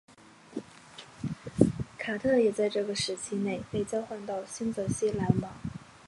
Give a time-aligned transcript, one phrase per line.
[1.99, 5.53] 卡特也在这个时期内被交换到新泽西篮网。